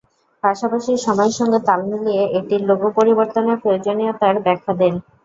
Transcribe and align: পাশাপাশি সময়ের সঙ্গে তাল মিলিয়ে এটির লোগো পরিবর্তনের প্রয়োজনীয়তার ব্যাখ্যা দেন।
পাশাপাশি 0.43 0.91
সময়ের 1.05 1.37
সঙ্গে 1.39 1.59
তাল 1.67 1.79
মিলিয়ে 1.91 2.23
এটির 2.37 2.61
লোগো 2.69 2.87
পরিবর্তনের 2.97 3.57
প্রয়োজনীয়তার 3.63 4.35
ব্যাখ্যা 4.45 4.73
দেন। 4.81 4.93